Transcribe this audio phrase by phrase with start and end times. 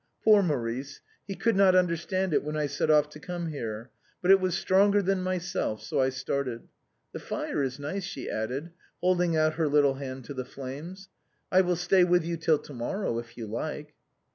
[0.23, 4.31] Poor Maurice, he could not understand it when I set off to come here, but
[4.31, 6.67] it was stronger than myself, so I started.
[7.11, 11.09] The fire is nice," she added, holding out her little hand to the flames,"
[11.51, 13.93] I will stay with you till to morrow if you like."